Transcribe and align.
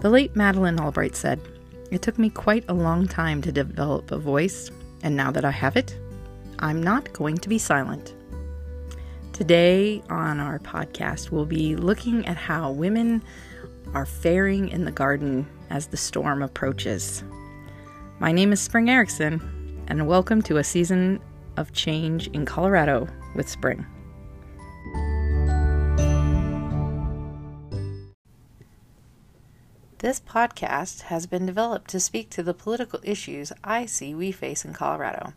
The 0.00 0.10
late 0.10 0.36
Madeleine 0.36 0.78
Albright 0.78 1.16
said, 1.16 1.40
It 1.90 2.02
took 2.02 2.20
me 2.20 2.30
quite 2.30 2.64
a 2.68 2.72
long 2.72 3.08
time 3.08 3.42
to 3.42 3.50
develop 3.50 4.12
a 4.12 4.18
voice, 4.18 4.70
and 5.02 5.16
now 5.16 5.32
that 5.32 5.44
I 5.44 5.50
have 5.50 5.76
it, 5.76 5.98
I'm 6.60 6.80
not 6.80 7.12
going 7.12 7.36
to 7.38 7.48
be 7.48 7.58
silent. 7.58 8.14
Today 9.32 10.00
on 10.08 10.38
our 10.38 10.60
podcast, 10.60 11.32
we'll 11.32 11.46
be 11.46 11.74
looking 11.74 12.24
at 12.26 12.36
how 12.36 12.70
women 12.70 13.24
are 13.92 14.06
faring 14.06 14.68
in 14.68 14.84
the 14.84 14.92
garden 14.92 15.48
as 15.68 15.88
the 15.88 15.96
storm 15.96 16.44
approaches. 16.44 17.24
My 18.20 18.30
name 18.30 18.52
is 18.52 18.60
Spring 18.60 18.88
Erickson, 18.88 19.82
and 19.88 20.06
welcome 20.06 20.42
to 20.42 20.58
a 20.58 20.64
season 20.64 21.18
of 21.56 21.72
change 21.72 22.28
in 22.28 22.46
Colorado 22.46 23.08
with 23.34 23.48
Spring. 23.48 23.84
This 30.00 30.20
podcast 30.20 31.02
has 31.02 31.26
been 31.26 31.44
developed 31.44 31.90
to 31.90 31.98
speak 31.98 32.30
to 32.30 32.44
the 32.44 32.54
political 32.54 33.00
issues 33.02 33.52
I 33.64 33.84
see 33.84 34.14
we 34.14 34.30
face 34.30 34.64
in 34.64 34.72
Colorado 34.72 35.32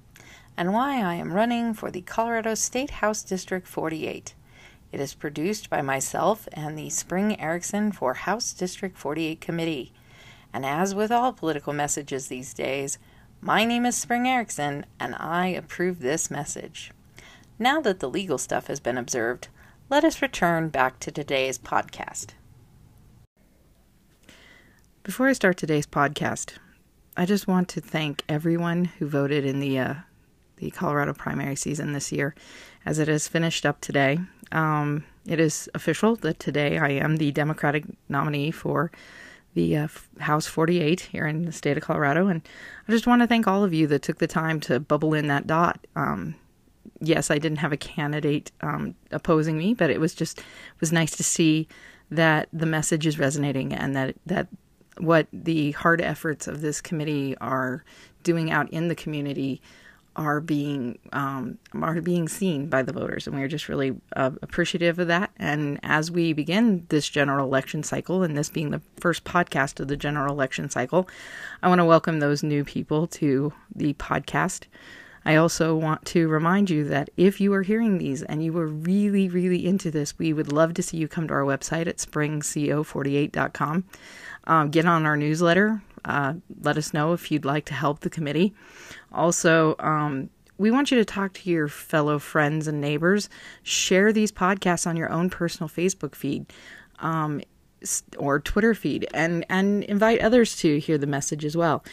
and 0.56 0.72
why 0.72 1.02
I 1.02 1.16
am 1.16 1.34
running 1.34 1.74
for 1.74 1.90
the 1.90 2.02
Colorado 2.02 2.54
State 2.54 2.92
House 2.92 3.24
District 3.24 3.68
48. 3.68 4.36
It 4.92 5.00
is 5.00 5.16
produced 5.16 5.72
by 5.72 5.82
myself 5.82 6.48
and 6.54 6.78
the 6.78 6.92
Spring 6.92 7.42
Erickson 7.42 7.92
for 7.92 8.14
House 8.14 8.54
District 8.54 8.96
48 8.96 9.42
Committee. 9.42 9.94
And 10.54 10.64
as 10.64 10.94
with 10.94 11.12
all 11.12 11.34
political 11.34 11.74
messages 11.74 12.28
these 12.28 12.54
days, 12.54 13.00
my 13.41 13.66
name 13.66 13.88
is 13.88 13.98
Spring 13.98 14.28
Erickson 14.28 14.86
and 15.00 15.16
I 15.16 15.48
approve 15.48 16.02
this 16.02 16.30
message. 16.30 16.91
Now 17.58 17.82
that 17.82 18.00
the 18.00 18.10
legal 18.12 18.38
stuff 18.38 18.68
has 18.68 18.80
been 18.80 19.00
observed, 19.00 19.48
let 19.90 20.04
us 20.04 20.22
return 20.22 20.70
back 20.70 21.00
to 21.00 21.12
today's 21.12 21.58
podcast. 21.58 22.36
Before 25.04 25.27
I 25.27 25.34
start 25.34 25.57
today's 25.57 25.88
podcast, 25.88 26.57
I 27.18 27.26
just 27.26 27.48
want 27.48 27.70
to 27.70 27.82
thank 27.82 28.24
everyone 28.30 28.85
who 28.85 29.07
voted 29.07 29.46
in 29.46 29.60
the 29.60 29.80
uh, 29.80 29.94
the 30.57 30.70
Colorado 30.70 31.16
primary 31.16 31.55
season 31.55 31.94
this 31.94 32.12
year, 32.12 32.35
as 32.85 32.99
it 32.99 33.07
has 33.07 33.27
finished 33.27 33.66
up 33.66 33.82
today. 33.82 34.20
Um, 34.52 35.04
it 35.26 35.40
is 35.40 35.68
official 35.74 36.18
that 36.18 36.40
today 36.40 36.77
I 36.77 36.90
am 36.90 37.18
the 37.18 37.32
Democratic 37.32 37.85
nominee 38.10 38.52
for 38.52 38.91
the 39.55 39.76
uh, 39.76 39.88
House 40.20 40.46
48 40.46 40.99
here 40.99 41.26
in 41.26 41.46
the 41.46 41.52
state 41.52 41.77
of 41.77 41.84
Colorado, 41.84 42.27
and 42.27 42.48
I 42.88 42.91
just 42.91 43.07
want 43.07 43.24
to 43.24 43.27
thank 43.27 43.48
all 43.48 43.63
of 43.63 43.74
you 43.74 43.88
that 43.88 44.04
took 44.04 44.20
the 44.20 44.27
time 44.27 44.60
to 44.62 44.79
bubble 44.79 45.16
in 45.16 45.26
that 45.29 45.48
dot. 45.48 45.88
Um, 45.96 46.35
yes, 46.99 47.32
I 47.32 47.40
didn't 47.40 47.57
have 47.57 47.74
a 47.74 47.77
candidate 47.77 48.52
um, 48.62 48.94
opposing 49.10 49.57
me, 49.57 49.74
but 49.74 49.90
it 49.90 49.99
was 49.99 50.13
just 50.13 50.38
it 50.38 50.79
was 50.79 50.91
nice 50.91 51.16
to 51.16 51.24
see 51.24 51.68
that 52.12 52.49
the 52.54 52.68
message 52.68 53.07
is 53.07 53.18
resonating 53.18 53.74
and 53.74 53.96
that 53.96 54.16
that 54.27 54.48
what 54.98 55.28
the 55.32 55.72
hard 55.72 56.02
efforts 56.02 56.48
of 56.48 56.62
this 56.62 56.82
committee 56.82 57.36
are 57.40 57.84
doing 58.24 58.52
out 58.52 58.70
in 58.72 58.88
the 58.88 58.96
community 58.96 59.62
are 60.16 60.42
being 60.42 61.00
um, 61.14 61.58
are 61.82 62.02
being 62.02 62.28
seen 62.28 62.68
by 62.68 62.82
the 62.82 62.92
voters, 62.92 63.28
and 63.28 63.36
we 63.36 63.42
are 63.42 63.48
just 63.48 63.70
really 63.70 63.96
uh, 64.16 64.31
appreciative 64.42 65.00
of 65.00 65.08
that. 65.08 65.31
And 65.38 65.80
as 65.84 66.12
we 66.12 66.34
begin 66.34 66.86
this 66.90 67.08
general 67.08 67.47
election 67.47 67.81
cycle, 67.84 68.22
and 68.24 68.38
this 68.38 68.50
being 68.50 68.72
the 68.72 68.81
first 69.00 69.24
podcast 69.24 69.80
of 69.80 69.88
the 69.88 69.96
general 69.96 70.34
election 70.34 70.69
cycle, 70.69 71.08
I 71.64 71.69
want 71.69 71.80
to 71.80 71.86
welcome 71.86 72.19
those 72.19 72.44
new 72.44 72.66
people 72.66 73.08
to 73.08 73.53
the 73.74 73.94
podcast. 73.94 74.66
I 75.24 75.36
also 75.36 75.75
want 75.75 76.06
to 76.08 76.28
remind 76.28 76.69
you 76.69 76.84
that 76.86 77.09
if 77.16 77.40
you 77.40 77.53
are 77.53 77.62
hearing 77.62 77.97
these 77.97 78.24
and 78.24 78.44
you 78.44 78.58
are 78.58 78.68
really, 78.68 79.30
really 79.30 79.66
into 79.66 79.91
this, 79.91 80.18
we 80.18 80.34
would 80.34 80.52
love 80.52 80.74
to 80.75 80.84
see 80.84 80.97
you 80.97 81.08
come 81.08 81.28
to 81.28 81.34
our 81.34 81.44
website 81.44 81.88
at 81.88 81.97
springco48.com. 81.97 83.84
Um, 84.46 84.69
get 84.72 84.86
on 84.86 85.06
our 85.06 85.16
newsletter. 85.16 85.84
Uh, 86.03 86.34
let 86.62 86.78
us 86.78 86.94
know 86.94 87.13
if 87.13 87.31
you'd 87.31 87.45
like 87.45 87.66
to 87.66 87.75
help 87.75 88.00
the 88.00 88.09
committee. 88.09 88.53
Also, 89.12 89.75
um, 89.79 90.29
we 90.57 90.72
want 90.72 90.91
you 90.91 90.97
to 90.97 91.06
talk 91.06 91.34
to 91.34 91.50
your 91.50 91.68
fellow 91.68 92.18
friends 92.18 92.68
and 92.68 92.81
neighbors. 92.81 93.29
Share 93.63 94.12
these 94.12 94.31
podcasts 94.31 94.88
on 94.88 94.97
your 94.97 95.12
own 95.12 95.29
personal 95.29 95.69
Facebook 95.69 96.16
feed 96.16 96.45
um, 97.00 97.41
or 98.18 98.40
Twitter 98.40 98.75
feed, 98.75 99.07
and 99.13 99.45
and 99.50 99.84
invite 99.85 100.22
others 100.22 100.56
to 100.57 100.79
hear 100.79 100.97
the 100.97 101.07
message 101.07 101.44
as 101.45 101.57
well. 101.57 101.84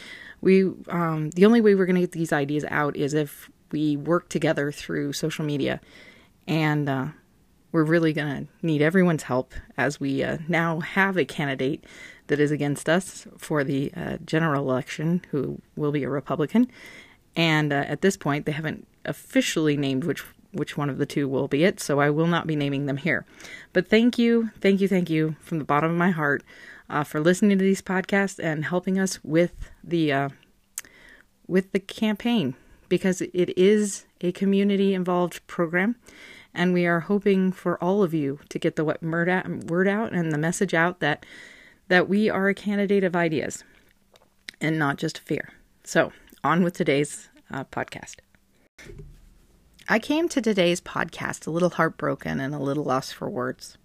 We 0.41 0.71
um, 0.87 1.31
the 1.31 1.45
only 1.45 1.61
way 1.61 1.75
we're 1.75 1.85
going 1.85 1.95
to 1.95 2.01
get 2.01 2.11
these 2.11 2.33
ideas 2.33 2.65
out 2.69 2.95
is 2.95 3.13
if 3.13 3.49
we 3.71 3.97
work 3.97 4.29
together 4.29 4.71
through 4.71 5.13
social 5.13 5.45
media, 5.45 5.79
and 6.47 6.89
uh, 6.89 7.07
we're 7.71 7.83
really 7.83 8.13
going 8.13 8.45
to 8.45 8.65
need 8.65 8.81
everyone's 8.81 9.23
help 9.23 9.53
as 9.77 9.99
we 9.99 10.23
uh, 10.23 10.37
now 10.47 10.79
have 10.79 11.17
a 11.17 11.25
candidate 11.25 11.83
that 12.27 12.39
is 12.39 12.51
against 12.51 12.87
us 12.87 13.27
for 13.37 13.63
the 13.63 13.91
uh, 13.95 14.17
general 14.25 14.69
election, 14.69 15.21
who 15.31 15.61
will 15.75 15.91
be 15.91 16.03
a 16.03 16.09
Republican. 16.09 16.69
And 17.35 17.71
uh, 17.71 17.85
at 17.87 18.01
this 18.01 18.17
point, 18.17 18.45
they 18.45 18.51
haven't 18.51 18.87
officially 19.05 19.77
named 19.77 20.03
which 20.03 20.23
which 20.51 20.75
one 20.75 20.89
of 20.89 20.97
the 20.97 21.05
two 21.05 21.27
will 21.27 21.47
be 21.47 21.63
it, 21.63 21.79
so 21.79 21.99
I 21.99 22.09
will 22.09 22.25
not 22.25 22.47
be 22.47 22.55
naming 22.55 22.87
them 22.87 22.97
here. 22.97 23.23
But 23.71 23.87
thank 23.87 24.17
you, 24.17 24.49
thank 24.59 24.81
you, 24.81 24.87
thank 24.87 25.07
you 25.07 25.35
from 25.41 25.59
the 25.59 25.63
bottom 25.63 25.91
of 25.91 25.97
my 25.97 26.09
heart 26.09 26.43
uh, 26.89 27.03
for 27.03 27.19
listening 27.19 27.57
to 27.57 27.63
these 27.63 27.81
podcasts 27.81 28.43
and 28.43 28.65
helping 28.65 28.99
us 28.99 29.23
with 29.23 29.69
the 29.83 30.11
uh, 30.11 30.29
with 31.47 31.71
the 31.71 31.79
campaign 31.79 32.55
because 32.87 33.21
it 33.21 33.57
is 33.57 34.05
a 34.21 34.31
community 34.31 34.93
involved 34.93 35.45
program 35.47 35.95
and 36.53 36.73
we 36.73 36.85
are 36.85 37.01
hoping 37.01 37.51
for 37.51 37.81
all 37.83 38.03
of 38.03 38.13
you 38.13 38.39
to 38.49 38.59
get 38.59 38.75
the 38.75 38.83
word 38.83 39.29
out 39.29 40.13
and 40.13 40.31
the 40.31 40.37
message 40.37 40.73
out 40.73 40.99
that 40.99 41.25
that 41.87 42.07
we 42.07 42.29
are 42.29 42.47
a 42.49 42.53
candidate 42.53 43.03
of 43.03 43.15
ideas 43.15 43.63
and 44.61 44.77
not 44.77 44.97
just 44.97 45.19
fear. 45.19 45.49
So, 45.83 46.11
on 46.43 46.63
with 46.63 46.75
today's 46.75 47.29
uh, 47.51 47.63
podcast. 47.65 48.17
I 49.87 49.97
came 49.97 50.29
to 50.29 50.41
today's 50.41 50.79
podcast 50.79 51.47
a 51.47 51.51
little 51.51 51.71
heartbroken 51.71 52.39
and 52.39 52.53
a 52.53 52.59
little 52.59 52.83
lost 52.83 53.15
for 53.15 53.29
words. 53.29 53.77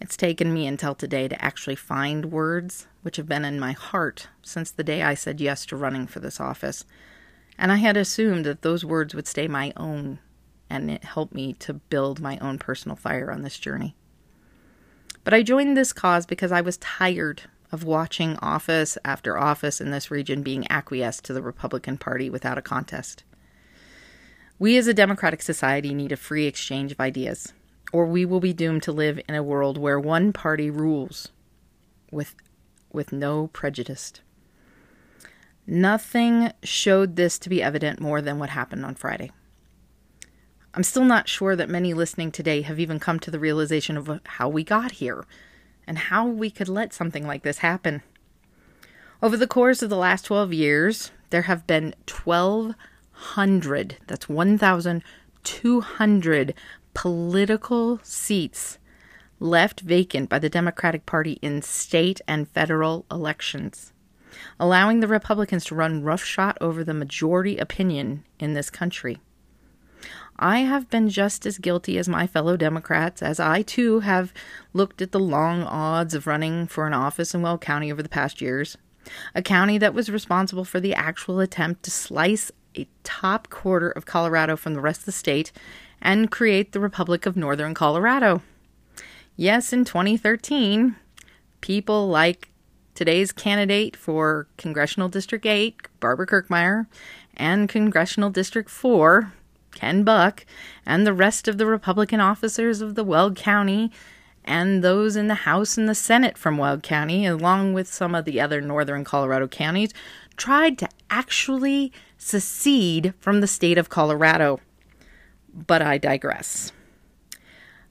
It's 0.00 0.16
taken 0.16 0.52
me 0.52 0.66
until 0.66 0.94
today 0.94 1.28
to 1.28 1.44
actually 1.44 1.76
find 1.76 2.32
words 2.32 2.86
which 3.02 3.16
have 3.16 3.28
been 3.28 3.44
in 3.44 3.60
my 3.60 3.72
heart 3.72 4.28
since 4.42 4.70
the 4.70 4.84
day 4.84 5.02
I 5.02 5.14
said 5.14 5.40
yes 5.40 5.66
to 5.66 5.76
running 5.76 6.06
for 6.06 6.20
this 6.20 6.40
office. 6.40 6.84
And 7.58 7.70
I 7.70 7.76
had 7.76 7.96
assumed 7.96 8.46
that 8.46 8.62
those 8.62 8.84
words 8.84 9.14
would 9.14 9.26
stay 9.26 9.48
my 9.48 9.72
own 9.76 10.18
and 10.70 10.90
it 10.90 11.04
helped 11.04 11.34
me 11.34 11.52
to 11.54 11.74
build 11.74 12.20
my 12.20 12.38
own 12.38 12.58
personal 12.58 12.96
fire 12.96 13.30
on 13.30 13.42
this 13.42 13.58
journey. 13.58 13.96
But 15.24 15.34
I 15.34 15.42
joined 15.42 15.76
this 15.76 15.92
cause 15.92 16.24
because 16.26 16.52
I 16.52 16.60
was 16.60 16.76
tired 16.78 17.42
of 17.72 17.84
watching 17.84 18.36
office 18.36 18.96
after 19.04 19.36
office 19.36 19.80
in 19.80 19.90
this 19.90 20.10
region 20.10 20.42
being 20.42 20.70
acquiesced 20.70 21.24
to 21.24 21.32
the 21.32 21.42
Republican 21.42 21.98
Party 21.98 22.30
without 22.30 22.58
a 22.58 22.62
contest. 22.62 23.24
We 24.58 24.76
as 24.76 24.86
a 24.86 24.94
democratic 24.94 25.42
society 25.42 25.94
need 25.94 26.12
a 26.12 26.16
free 26.16 26.46
exchange 26.46 26.92
of 26.92 27.00
ideas, 27.00 27.52
or 27.92 28.06
we 28.06 28.24
will 28.24 28.40
be 28.40 28.52
doomed 28.52 28.82
to 28.84 28.92
live 28.92 29.20
in 29.28 29.34
a 29.34 29.42
world 29.42 29.78
where 29.78 29.98
one 29.98 30.32
party 30.32 30.70
rules 30.70 31.28
with, 32.10 32.34
with 32.92 33.12
no 33.12 33.48
prejudice. 33.48 34.12
Nothing 35.66 36.52
showed 36.62 37.16
this 37.16 37.38
to 37.38 37.48
be 37.48 37.62
evident 37.62 38.00
more 38.00 38.20
than 38.20 38.38
what 38.38 38.50
happened 38.50 38.84
on 38.84 38.94
Friday. 38.94 39.30
I'm 40.72 40.84
still 40.84 41.04
not 41.04 41.28
sure 41.28 41.56
that 41.56 41.68
many 41.68 41.94
listening 41.94 42.30
today 42.30 42.62
have 42.62 42.78
even 42.78 43.00
come 43.00 43.18
to 43.20 43.30
the 43.30 43.40
realization 43.40 43.96
of 43.96 44.20
how 44.24 44.48
we 44.48 44.62
got 44.62 44.92
here 44.92 45.24
and 45.86 45.98
how 45.98 46.26
we 46.26 46.50
could 46.50 46.68
let 46.68 46.92
something 46.92 47.26
like 47.26 47.42
this 47.42 47.58
happen. 47.58 48.02
Over 49.22 49.36
the 49.36 49.48
course 49.48 49.82
of 49.82 49.90
the 49.90 49.96
last 49.96 50.24
12 50.26 50.52
years, 50.52 51.10
there 51.30 51.42
have 51.42 51.66
been 51.66 51.94
1,200, 52.08 53.96
that's 54.06 54.28
1,200 54.28 56.54
political 56.94 58.00
seats 58.02 58.78
left 59.38 59.80
vacant 59.80 60.28
by 60.28 60.38
the 60.38 60.50
Democratic 60.50 61.06
Party 61.06 61.38
in 61.40 61.62
state 61.62 62.20
and 62.28 62.48
federal 62.48 63.06
elections, 63.10 63.92
allowing 64.58 65.00
the 65.00 65.08
Republicans 65.08 65.64
to 65.64 65.74
run 65.74 66.02
roughshod 66.02 66.58
over 66.60 66.84
the 66.84 66.94
majority 66.94 67.56
opinion 67.56 68.24
in 68.38 68.52
this 68.52 68.70
country. 68.70 69.18
I 70.38 70.60
have 70.60 70.88
been 70.88 71.10
just 71.10 71.44
as 71.44 71.58
guilty 71.58 71.98
as 71.98 72.08
my 72.08 72.26
fellow 72.26 72.56
Democrats, 72.56 73.22
as 73.22 73.38
I 73.38 73.60
too 73.60 74.00
have 74.00 74.32
looked 74.72 75.02
at 75.02 75.12
the 75.12 75.20
long 75.20 75.62
odds 75.62 76.14
of 76.14 76.26
running 76.26 76.66
for 76.66 76.86
an 76.86 76.94
office 76.94 77.34
in 77.34 77.42
Weld 77.42 77.60
County 77.60 77.92
over 77.92 78.02
the 78.02 78.08
past 78.08 78.40
years. 78.40 78.78
A 79.34 79.42
county 79.42 79.76
that 79.78 79.94
was 79.94 80.10
responsible 80.10 80.64
for 80.64 80.80
the 80.80 80.94
actual 80.94 81.40
attempt 81.40 81.82
to 81.82 81.90
slice 81.90 82.50
a 82.76 82.86
top 83.02 83.50
quarter 83.50 83.90
of 83.90 84.06
Colorado 84.06 84.56
from 84.56 84.74
the 84.74 84.80
rest 84.80 85.00
of 85.00 85.06
the 85.06 85.12
state 85.12 85.52
and 86.00 86.30
create 86.30 86.72
the 86.72 86.80
Republic 86.80 87.26
of 87.26 87.36
Northern 87.36 87.74
Colorado. 87.74 88.42
Yes, 89.36 89.72
in 89.72 89.84
2013, 89.84 90.96
people 91.60 92.08
like 92.08 92.50
today's 92.94 93.32
candidate 93.32 93.96
for 93.96 94.46
Congressional 94.56 95.08
District 95.08 95.46
8, 95.46 95.76
Barbara 96.00 96.26
Kirkmeyer, 96.26 96.86
and 97.34 97.68
Congressional 97.68 98.30
District 98.30 98.68
4, 98.68 99.32
Ken 99.74 100.04
Buck, 100.04 100.44
and 100.84 101.06
the 101.06 101.14
rest 101.14 101.48
of 101.48 101.58
the 101.58 101.66
Republican 101.66 102.20
officers 102.20 102.80
of 102.80 102.94
the 102.94 103.04
Weld 103.04 103.36
County 103.36 103.90
and 104.44 104.82
those 104.82 105.16
in 105.16 105.28
the 105.28 105.34
House 105.34 105.76
and 105.78 105.88
the 105.88 105.94
Senate 105.94 106.36
from 106.36 106.58
Weld 106.58 106.82
County, 106.82 107.26
along 107.26 107.72
with 107.72 107.86
some 107.86 108.14
of 108.14 108.24
the 108.24 108.40
other 108.40 108.60
northern 108.60 109.04
Colorado 109.04 109.46
counties, 109.46 109.92
tried 110.36 110.78
to 110.78 110.88
actually 111.10 111.92
secede 112.18 113.14
from 113.20 113.40
the 113.40 113.46
state 113.46 113.78
of 113.78 113.88
Colorado. 113.88 114.60
But 115.52 115.82
I 115.82 115.98
digress. 115.98 116.72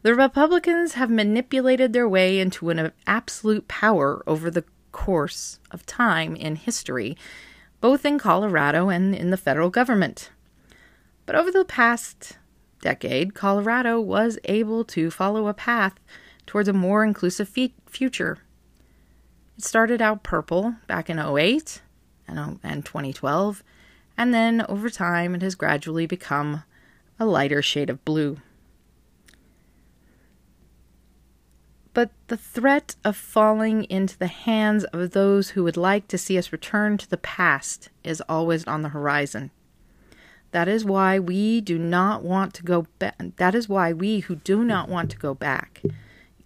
The 0.01 0.15
Republicans 0.15 0.93
have 0.93 1.09
manipulated 1.09 1.91
their 1.91 2.07
way 2.07 2.39
into 2.39 2.69
an 2.69 2.91
absolute 3.05 3.67
power 3.67 4.23
over 4.25 4.49
the 4.49 4.63
course 4.91 5.59
of 5.71 5.85
time 5.85 6.35
in 6.35 6.55
history, 6.55 7.17
both 7.81 8.05
in 8.05 8.17
Colorado 8.17 8.89
and 8.89 9.13
in 9.13 9.29
the 9.29 9.37
federal 9.37 9.69
government. 9.69 10.31
But 11.25 11.35
over 11.35 11.51
the 11.51 11.65
past 11.65 12.37
decade, 12.81 13.33
Colorado 13.33 13.99
was 13.99 14.39
able 14.45 14.83
to 14.85 15.11
follow 15.11 15.47
a 15.47 15.53
path 15.53 15.95
towards 16.45 16.69
a 16.69 16.73
more 16.73 17.03
inclusive 17.03 17.49
fe- 17.49 17.73
future. 17.85 18.39
It 19.57 19.63
started 19.63 20.01
out 20.01 20.23
purple 20.23 20.75
back 20.87 21.09
in 21.09 21.19
08 21.19 21.81
and, 22.27 22.39
oh, 22.39 22.59
and 22.63 22.85
2012, 22.85 23.63
and 24.17 24.33
then 24.33 24.65
over 24.67 24.89
time 24.89 25.35
it 25.35 25.41
has 25.41 25.55
gradually 25.55 26.05
become 26.05 26.63
a 27.19 27.25
lighter 27.25 27.61
shade 27.61 27.89
of 27.89 28.03
blue. 28.05 28.37
But 31.93 32.11
the 32.27 32.37
threat 32.37 32.95
of 33.03 33.17
falling 33.17 33.83
into 33.85 34.17
the 34.17 34.27
hands 34.27 34.85
of 34.85 35.11
those 35.11 35.49
who 35.49 35.63
would 35.63 35.75
like 35.75 36.07
to 36.07 36.17
see 36.17 36.37
us 36.37 36.51
return 36.51 36.97
to 36.97 37.09
the 37.09 37.17
past 37.17 37.89
is 38.03 38.21
always 38.29 38.65
on 38.65 38.83
the 38.83 38.89
horizon. 38.89 39.51
That 40.51 40.67
is 40.67 40.85
why 40.85 41.19
we 41.19 41.61
do 41.61 41.77
not 41.77 42.23
want 42.23 42.53
to 42.55 42.63
go 42.63 42.87
back. 42.99 43.15
That 43.35 43.53
is 43.53 43.67
why 43.67 43.93
we 43.93 44.19
who 44.21 44.35
do 44.35 44.63
not 44.63 44.87
want 44.89 45.11
to 45.11 45.17
go 45.17 45.33
back 45.33 45.81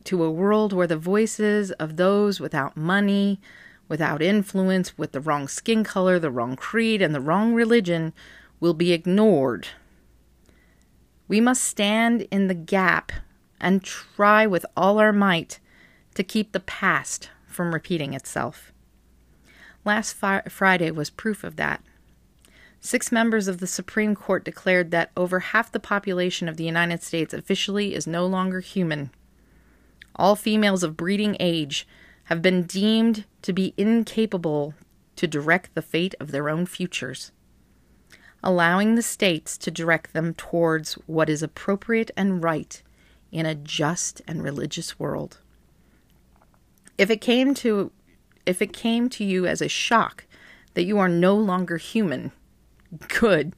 to 0.06 0.24
a 0.24 0.31
world 0.31 0.74
where 0.74 0.88
the 0.88 0.98
voices 0.98 1.72
of 1.74 1.96
those 1.96 2.40
without 2.40 2.75
money, 2.75 3.40
without 3.88 4.22
influence, 4.22 4.98
with 4.98 5.12
the 5.12 5.22
wrong 5.22 5.48
skin 5.48 5.84
color, 5.84 6.20
the 6.20 6.31
wrong 6.31 6.56
creed, 6.56 7.02
and 7.02 7.14
the 7.14 7.22
wrong 7.22 7.54
religion 7.54 8.14
will 8.60 8.74
be 8.74 8.92
ignored. 8.92 9.68
We 11.33 11.41
must 11.41 11.63
stand 11.63 12.27
in 12.30 12.45
the 12.45 12.53
gap 12.53 13.12
and 13.59 13.83
try 13.83 14.45
with 14.45 14.68
all 14.77 15.00
our 15.00 15.12
might 15.12 15.59
to 16.13 16.24
keep 16.24 16.51
the 16.51 16.59
past 16.59 17.31
from 17.47 17.74
repeating 17.74 18.13
itself. 18.13 18.71
Last 19.83 20.13
fi- 20.13 20.44
Friday 20.47 20.91
was 20.91 21.09
proof 21.09 21.44
of 21.44 21.56
that. 21.56 21.81
Six 22.80 23.12
members 23.12 23.47
of 23.47 23.57
the 23.57 23.65
Supreme 23.65 24.13
Court 24.13 24.45
declared 24.45 24.91
that 24.91 25.09
over 25.18 25.39
half 25.39 25.71
the 25.71 25.80
population 25.80 26.47
of 26.47 26.57
the 26.57 26.65
United 26.65 27.01
States 27.01 27.33
officially 27.33 27.95
is 27.95 28.06
no 28.06 28.27
longer 28.27 28.59
human. 28.59 29.09
All 30.15 30.36
females 30.36 30.83
of 30.83 30.95
breeding 30.95 31.36
age 31.39 31.88
have 32.25 32.44
been 32.44 32.62
deemed 32.62 33.25
to 33.41 33.53
be 33.53 33.74
incapable 33.75 34.75
to 35.15 35.25
direct 35.25 35.74
the 35.74 35.81
fate 35.81 36.13
of 36.19 36.29
their 36.29 36.47
own 36.47 36.68
futures, 36.68 37.31
allowing 38.44 38.95
the 38.95 39.01
states 39.01 39.57
to 39.57 39.72
direct 39.72 40.13
them 40.13 40.34
towards 40.34 40.94
what 41.07 41.30
is 41.30 41.42
appropriate 41.42 42.12
and 42.18 42.44
right 42.44 42.81
in 43.31 43.45
a 43.45 43.56
just 43.56 44.22
and 44.28 44.44
religious 44.44 45.00
world. 45.00 45.40
If 46.98 47.10
it 47.10 47.22
came 47.22 47.54
to 47.56 47.92
if 48.45 48.62
it 48.62 48.74
came 48.74 49.07
to 49.10 49.24
you 49.24 49.48
as 49.48 49.62
a 49.62 49.69
shock 49.69 50.25
that 50.74 50.84
you 50.84 51.00
are 51.00 51.07
no 51.07 51.34
longer 51.34 51.78
human, 51.78 52.34
Good. 53.07 53.56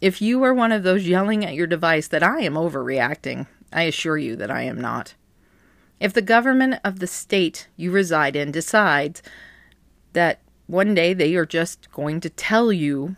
If 0.00 0.22
you 0.22 0.42
are 0.44 0.54
one 0.54 0.72
of 0.72 0.82
those 0.82 1.08
yelling 1.08 1.44
at 1.44 1.54
your 1.54 1.66
device 1.66 2.06
that 2.08 2.22
I 2.22 2.40
am 2.40 2.54
overreacting, 2.54 3.46
I 3.72 3.82
assure 3.82 4.18
you 4.18 4.36
that 4.36 4.50
I 4.50 4.62
am 4.62 4.80
not. 4.80 5.14
If 5.98 6.12
the 6.12 6.22
government 6.22 6.78
of 6.84 6.98
the 6.98 7.06
state 7.06 7.68
you 7.76 7.90
reside 7.90 8.36
in 8.36 8.52
decides 8.52 9.22
that 10.12 10.40
one 10.66 10.94
day 10.94 11.14
they 11.14 11.34
are 11.34 11.46
just 11.46 11.90
going 11.90 12.20
to 12.20 12.30
tell 12.30 12.72
you 12.72 13.16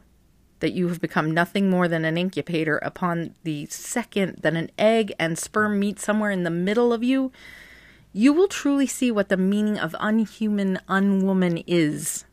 that 0.61 0.73
you 0.73 0.89
have 0.89 1.01
become 1.01 1.31
nothing 1.33 1.71
more 1.71 1.89
than 1.89 2.05
an 2.05 2.19
incubator 2.19 2.79
upon 2.79 3.35
the 3.45 3.67
second 3.67 4.39
that 4.43 4.55
an 4.55 4.71
egg 4.79 5.13
and 5.19 5.39
sperm 5.39 5.79
meet 5.79 6.01
somewhere 6.01 6.31
in 6.31 6.43
the 6.43 6.51
middle 6.51 6.93
of 6.93 7.03
you, 7.03 7.33
you 8.13 8.33
will 8.33 8.49
truly 8.49 8.87
see 8.87 9.11
what 9.11 9.29
the 9.29 9.37
meaning 9.37 9.79
of 9.79 9.95
unhuman, 10.01 10.81
unwoman 10.89 11.63
is. 11.67 12.25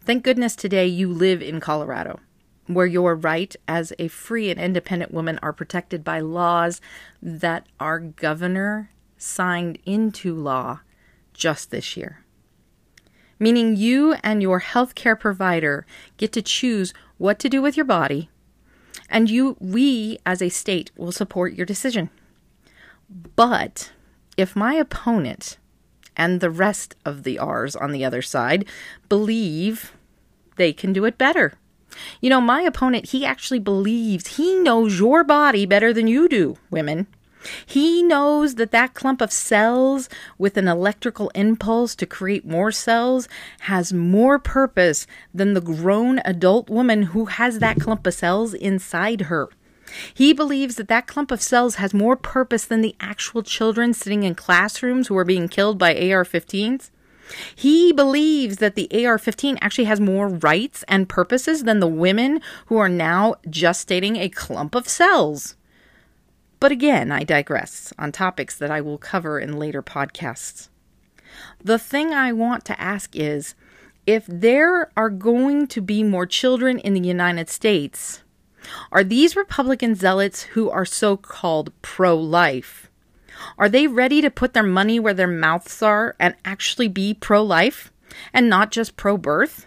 Thank 0.00 0.24
goodness 0.24 0.56
today 0.56 0.86
you 0.86 1.12
live 1.12 1.42
in 1.42 1.60
Colorado, 1.60 2.20
where 2.66 2.86
your 2.86 3.14
right 3.14 3.54
as 3.68 3.92
a 3.98 4.08
free 4.08 4.50
and 4.50 4.58
independent 4.58 5.12
woman 5.12 5.38
are 5.42 5.52
protected 5.52 6.02
by 6.02 6.20
laws 6.20 6.80
that 7.20 7.66
our 7.78 8.00
governor 8.00 8.90
signed 9.18 9.78
into 9.84 10.34
law 10.34 10.80
just 11.34 11.70
this 11.70 11.96
year. 11.96 12.24
Meaning 13.38 13.76
you 13.76 14.14
and 14.24 14.42
your 14.42 14.60
healthcare 14.60 15.18
provider 15.18 15.86
get 16.16 16.32
to 16.32 16.42
choose 16.42 16.92
what 17.18 17.38
to 17.38 17.48
do 17.48 17.62
with 17.62 17.76
your 17.76 17.86
body, 17.86 18.28
and 19.08 19.30
you 19.30 19.56
we 19.60 20.18
as 20.26 20.42
a 20.42 20.48
state 20.48 20.90
will 20.96 21.12
support 21.12 21.54
your 21.54 21.66
decision. 21.66 22.10
But 23.36 23.92
if 24.36 24.54
my 24.54 24.74
opponent 24.74 25.58
and 26.16 26.40
the 26.40 26.50
rest 26.50 26.96
of 27.04 27.22
the 27.22 27.38
R's 27.38 27.76
on 27.76 27.92
the 27.92 28.04
other 28.04 28.22
side 28.22 28.64
believe 29.08 29.92
they 30.56 30.72
can 30.72 30.92
do 30.92 31.04
it 31.04 31.16
better. 31.16 31.54
You 32.20 32.28
know, 32.28 32.40
my 32.40 32.62
opponent, 32.62 33.10
he 33.10 33.24
actually 33.24 33.60
believes 33.60 34.36
he 34.36 34.56
knows 34.56 34.98
your 34.98 35.24
body 35.24 35.64
better 35.64 35.94
than 35.94 36.06
you 36.06 36.28
do, 36.28 36.58
women. 36.70 37.06
He 37.64 38.02
knows 38.02 38.56
that 38.56 38.72
that 38.72 38.94
clump 38.94 39.20
of 39.20 39.32
cells 39.32 40.08
with 40.38 40.56
an 40.56 40.68
electrical 40.68 41.30
impulse 41.34 41.94
to 41.96 42.06
create 42.06 42.44
more 42.44 42.72
cells 42.72 43.28
has 43.60 43.92
more 43.92 44.38
purpose 44.38 45.06
than 45.32 45.54
the 45.54 45.60
grown 45.60 46.20
adult 46.24 46.68
woman 46.68 47.04
who 47.04 47.26
has 47.26 47.58
that 47.58 47.80
clump 47.80 48.06
of 48.06 48.14
cells 48.14 48.54
inside 48.54 49.22
her. 49.22 49.48
He 50.12 50.32
believes 50.32 50.76
that 50.76 50.88
that 50.88 51.06
clump 51.06 51.30
of 51.30 51.40
cells 51.40 51.76
has 51.76 51.94
more 51.94 52.16
purpose 52.16 52.64
than 52.64 52.82
the 52.82 52.96
actual 53.00 53.42
children 53.42 53.94
sitting 53.94 54.22
in 54.22 54.34
classrooms 54.34 55.08
who 55.08 55.16
are 55.16 55.24
being 55.24 55.48
killed 55.48 55.78
by 55.78 55.94
AR 55.94 56.24
15s. 56.24 56.90
He 57.54 57.92
believes 57.92 58.56
that 58.56 58.74
the 58.74 58.88
AR 59.06 59.18
15 59.18 59.58
actually 59.60 59.84
has 59.84 60.00
more 60.00 60.28
rights 60.28 60.84
and 60.88 61.08
purposes 61.08 61.64
than 61.64 61.80
the 61.80 61.86
women 61.86 62.40
who 62.66 62.78
are 62.78 62.88
now 62.88 63.36
gestating 63.46 64.18
a 64.18 64.28
clump 64.30 64.74
of 64.74 64.88
cells. 64.88 65.56
But 66.60 66.72
again, 66.72 67.12
I 67.12 67.24
digress 67.24 67.92
on 67.98 68.12
topics 68.12 68.56
that 68.58 68.70
I 68.70 68.80
will 68.80 68.98
cover 68.98 69.38
in 69.38 69.58
later 69.58 69.82
podcasts. 69.82 70.68
The 71.62 71.78
thing 71.78 72.12
I 72.12 72.32
want 72.32 72.64
to 72.66 72.80
ask 72.80 73.14
is 73.14 73.54
if 74.06 74.24
there 74.26 74.90
are 74.96 75.10
going 75.10 75.66
to 75.68 75.80
be 75.80 76.02
more 76.02 76.26
children 76.26 76.78
in 76.78 76.94
the 76.94 77.06
United 77.06 77.48
States, 77.48 78.22
are 78.90 79.04
these 79.04 79.36
Republican 79.36 79.94
zealots 79.94 80.42
who 80.42 80.68
are 80.70 80.84
so 80.84 81.16
called 81.16 81.72
pro 81.82 82.16
life 82.16 82.88
are 83.56 83.68
they 83.68 83.86
ready 83.86 84.20
to 84.20 84.30
put 84.30 84.52
their 84.52 84.62
money 84.62 84.98
where 84.98 85.14
their 85.14 85.28
mouths 85.28 85.82
are 85.82 86.16
and 86.18 86.34
actually 86.44 86.88
be 86.88 87.14
pro 87.14 87.42
life 87.42 87.92
and 88.32 88.48
not 88.48 88.70
just 88.70 88.96
pro 88.96 89.16
birth? 89.16 89.66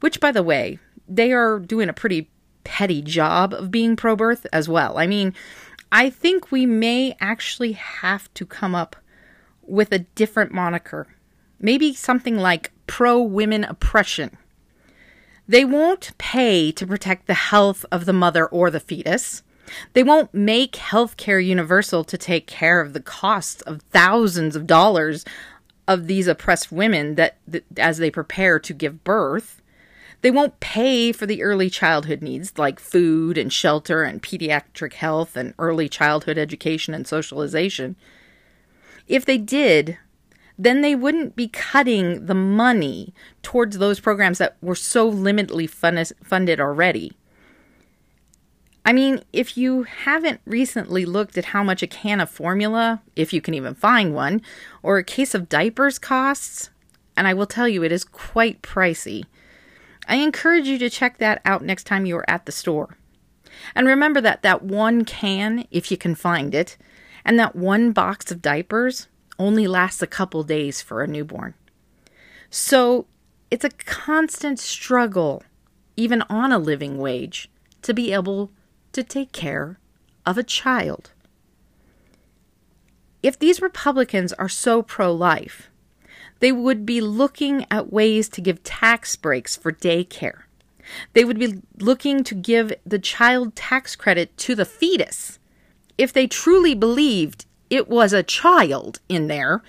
Which, 0.00 0.20
by 0.20 0.32
the 0.32 0.42
way, 0.42 0.78
they 1.08 1.32
are 1.32 1.58
doing 1.58 1.88
a 1.88 1.94
pretty 1.94 2.30
petty 2.62 3.02
job 3.02 3.52
of 3.52 3.70
being 3.70 3.96
pro 3.96 4.16
birth 4.16 4.46
as 4.52 4.68
well. 4.68 4.98
I 4.98 5.06
mean, 5.06 5.34
I 5.94 6.10
think 6.10 6.50
we 6.50 6.66
may 6.66 7.16
actually 7.20 7.72
have 7.72 8.32
to 8.34 8.44
come 8.44 8.74
up 8.74 8.96
with 9.62 9.92
a 9.92 10.00
different 10.00 10.50
moniker. 10.50 11.06
Maybe 11.60 11.94
something 11.94 12.36
like 12.36 12.72
pro 12.88 13.22
women 13.22 13.62
oppression. 13.62 14.36
They 15.46 15.64
won't 15.64 16.18
pay 16.18 16.72
to 16.72 16.84
protect 16.84 17.28
the 17.28 17.34
health 17.34 17.86
of 17.92 18.06
the 18.06 18.12
mother 18.12 18.44
or 18.44 18.72
the 18.72 18.80
fetus. 18.80 19.44
They 19.92 20.02
won't 20.02 20.34
make 20.34 20.72
healthcare 20.72 21.42
universal 21.42 22.02
to 22.02 22.18
take 22.18 22.48
care 22.48 22.80
of 22.80 22.92
the 22.92 23.00
costs 23.00 23.62
of 23.62 23.80
thousands 23.92 24.56
of 24.56 24.66
dollars 24.66 25.24
of 25.86 26.08
these 26.08 26.26
oppressed 26.26 26.72
women 26.72 27.14
that, 27.14 27.36
that, 27.46 27.62
as 27.76 27.98
they 27.98 28.10
prepare 28.10 28.58
to 28.58 28.74
give 28.74 29.04
birth. 29.04 29.62
They 30.24 30.30
won't 30.30 30.58
pay 30.58 31.12
for 31.12 31.26
the 31.26 31.42
early 31.42 31.68
childhood 31.68 32.22
needs 32.22 32.56
like 32.56 32.80
food 32.80 33.36
and 33.36 33.52
shelter 33.52 34.04
and 34.04 34.22
pediatric 34.22 34.94
health 34.94 35.36
and 35.36 35.52
early 35.58 35.86
childhood 35.86 36.38
education 36.38 36.94
and 36.94 37.06
socialization. 37.06 37.94
If 39.06 39.26
they 39.26 39.36
did, 39.36 39.98
then 40.58 40.80
they 40.80 40.94
wouldn't 40.94 41.36
be 41.36 41.48
cutting 41.48 42.24
the 42.24 42.34
money 42.34 43.12
towards 43.42 43.76
those 43.76 44.00
programs 44.00 44.38
that 44.38 44.56
were 44.62 44.74
so 44.74 45.12
limitedly 45.12 45.68
funded 45.68 46.58
already. 46.58 47.12
I 48.82 48.94
mean, 48.94 49.22
if 49.30 49.58
you 49.58 49.82
haven't 49.82 50.40
recently 50.46 51.04
looked 51.04 51.36
at 51.36 51.44
how 51.44 51.62
much 51.62 51.82
a 51.82 51.86
can 51.86 52.22
of 52.22 52.30
formula, 52.30 53.02
if 53.14 53.34
you 53.34 53.42
can 53.42 53.52
even 53.52 53.74
find 53.74 54.14
one, 54.14 54.40
or 54.82 54.96
a 54.96 55.04
case 55.04 55.34
of 55.34 55.50
diapers 55.50 55.98
costs, 55.98 56.70
and 57.14 57.28
I 57.28 57.34
will 57.34 57.44
tell 57.44 57.68
you 57.68 57.84
it 57.84 57.92
is 57.92 58.04
quite 58.04 58.62
pricey, 58.62 59.24
I 60.06 60.16
encourage 60.16 60.66
you 60.66 60.78
to 60.78 60.90
check 60.90 61.18
that 61.18 61.40
out 61.44 61.64
next 61.64 61.84
time 61.84 62.06
you 62.06 62.16
are 62.16 62.30
at 62.30 62.46
the 62.46 62.52
store. 62.52 62.96
And 63.74 63.86
remember 63.86 64.20
that 64.20 64.42
that 64.42 64.62
one 64.62 65.04
can, 65.04 65.66
if 65.70 65.90
you 65.90 65.96
can 65.96 66.14
find 66.14 66.54
it, 66.54 66.76
and 67.24 67.38
that 67.38 67.56
one 67.56 67.92
box 67.92 68.30
of 68.30 68.42
diapers 68.42 69.08
only 69.38 69.66
lasts 69.66 70.02
a 70.02 70.06
couple 70.06 70.42
days 70.42 70.82
for 70.82 71.02
a 71.02 71.06
newborn. 71.06 71.54
So 72.50 73.06
it's 73.50 73.64
a 73.64 73.70
constant 73.70 74.58
struggle, 74.58 75.42
even 75.96 76.22
on 76.22 76.52
a 76.52 76.58
living 76.58 76.98
wage, 76.98 77.48
to 77.82 77.94
be 77.94 78.12
able 78.12 78.50
to 78.92 79.02
take 79.02 79.32
care 79.32 79.78
of 80.26 80.38
a 80.38 80.42
child. 80.42 81.12
If 83.22 83.38
these 83.38 83.62
Republicans 83.62 84.32
are 84.34 84.48
so 84.48 84.82
pro 84.82 85.12
life, 85.12 85.70
they 86.44 86.52
would 86.52 86.84
be 86.84 87.00
looking 87.00 87.64
at 87.70 87.90
ways 87.90 88.28
to 88.28 88.42
give 88.42 88.62
tax 88.62 89.16
breaks 89.16 89.56
for 89.56 89.72
daycare. 89.72 90.42
They 91.14 91.24
would 91.24 91.38
be 91.38 91.62
looking 91.80 92.22
to 92.22 92.34
give 92.34 92.70
the 92.84 92.98
child 92.98 93.56
tax 93.56 93.96
credit 93.96 94.36
to 94.36 94.54
the 94.54 94.66
fetus 94.66 95.38
if 95.96 96.12
they 96.12 96.26
truly 96.26 96.74
believed 96.74 97.46
it 97.70 97.88
was 97.88 98.12
a 98.12 98.22
child 98.22 99.00
in 99.08 99.28
there. 99.28 99.62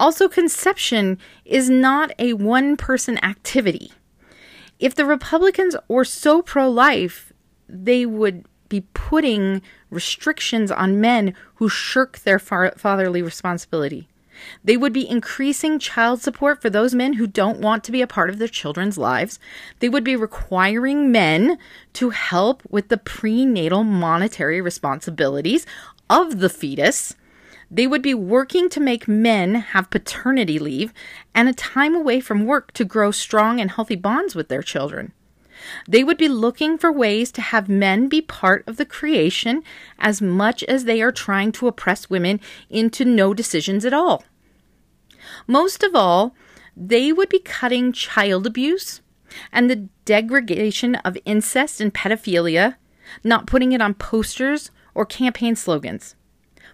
Also, 0.00 0.30
conception 0.30 1.18
is 1.44 1.68
not 1.68 2.10
a 2.18 2.32
one 2.32 2.78
person 2.78 3.22
activity. 3.22 3.92
If 4.78 4.94
the 4.94 5.04
Republicans 5.04 5.76
were 5.88 6.06
so 6.06 6.40
pro 6.40 6.70
life, 6.70 7.34
they 7.68 8.06
would 8.06 8.46
be 8.70 8.86
putting 8.94 9.60
restrictions 9.90 10.70
on 10.70 11.02
men 11.02 11.34
who 11.56 11.68
shirk 11.68 12.20
their 12.20 12.38
fatherly 12.38 13.20
responsibility. 13.20 14.08
They 14.64 14.76
would 14.76 14.92
be 14.92 15.08
increasing 15.08 15.78
child 15.78 16.22
support 16.22 16.60
for 16.60 16.70
those 16.70 16.94
men 16.94 17.14
who 17.14 17.26
don't 17.26 17.60
want 17.60 17.84
to 17.84 17.92
be 17.92 18.02
a 18.02 18.06
part 18.06 18.30
of 18.30 18.38
their 18.38 18.48
children's 18.48 18.98
lives. 18.98 19.38
They 19.80 19.88
would 19.88 20.04
be 20.04 20.16
requiring 20.16 21.10
men 21.12 21.58
to 21.94 22.10
help 22.10 22.62
with 22.70 22.88
the 22.88 22.98
prenatal 22.98 23.84
monetary 23.84 24.60
responsibilities 24.60 25.66
of 26.08 26.40
the 26.40 26.48
fetus. 26.48 27.14
They 27.70 27.86
would 27.86 28.02
be 28.02 28.14
working 28.14 28.68
to 28.70 28.80
make 28.80 29.08
men 29.08 29.56
have 29.56 29.90
paternity 29.90 30.58
leave 30.58 30.92
and 31.34 31.48
a 31.48 31.52
time 31.52 31.94
away 31.94 32.20
from 32.20 32.46
work 32.46 32.72
to 32.72 32.84
grow 32.84 33.10
strong 33.10 33.60
and 33.60 33.70
healthy 33.70 33.96
bonds 33.96 34.34
with 34.34 34.48
their 34.48 34.62
children. 34.62 35.12
They 35.88 36.04
would 36.04 36.16
be 36.16 36.28
looking 36.28 36.78
for 36.78 36.92
ways 36.92 37.30
to 37.32 37.40
have 37.40 37.68
men 37.68 38.08
be 38.08 38.20
part 38.20 38.64
of 38.66 38.76
the 38.76 38.84
creation 38.84 39.62
as 39.98 40.22
much 40.22 40.62
as 40.64 40.84
they 40.84 41.02
are 41.02 41.12
trying 41.12 41.52
to 41.52 41.68
oppress 41.68 42.10
women 42.10 42.40
into 42.70 43.04
no 43.04 43.34
decisions 43.34 43.84
at 43.84 43.92
all. 43.92 44.24
Most 45.46 45.82
of 45.82 45.94
all, 45.94 46.34
they 46.76 47.12
would 47.12 47.28
be 47.28 47.38
cutting 47.38 47.92
child 47.92 48.46
abuse 48.46 49.00
and 49.52 49.70
the 49.70 49.88
degradation 50.04 50.94
of 50.96 51.18
incest 51.24 51.80
and 51.80 51.92
pedophilia, 51.92 52.76
not 53.24 53.46
putting 53.46 53.72
it 53.72 53.80
on 53.80 53.94
posters 53.94 54.70
or 54.94 55.04
campaign 55.04 55.56
slogans. 55.56 56.14